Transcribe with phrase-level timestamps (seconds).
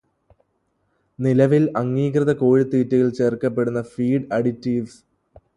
[1.19, 4.99] നിലവില് അംഗീകൃത കോഴിത്തീറ്റയിൽ ചേർക്കപ്പെടുന്ന feed additives.